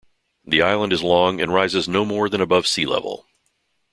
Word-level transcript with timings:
The 0.43 0.63
island 0.63 0.93
is 0.93 1.03
long 1.03 1.39
and 1.39 1.53
rises 1.53 1.87
no 1.87 2.05
more 2.05 2.27
than 2.27 2.41
above 2.41 2.65
sea 2.65 2.87
level. 2.87 3.27